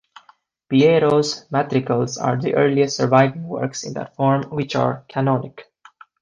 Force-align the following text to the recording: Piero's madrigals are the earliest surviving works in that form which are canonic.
Piero's 0.67 1.45
madrigals 1.51 2.17
are 2.17 2.35
the 2.35 2.55
earliest 2.55 2.97
surviving 2.97 3.47
works 3.47 3.83
in 3.83 3.93
that 3.93 4.15
form 4.15 4.41
which 4.49 4.75
are 4.75 5.05
canonic. 5.07 5.71